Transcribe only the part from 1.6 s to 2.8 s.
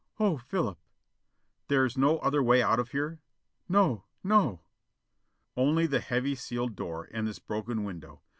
"There's no other way out